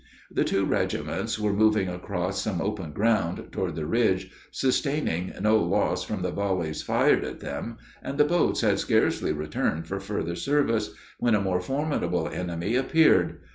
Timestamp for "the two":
0.31-0.65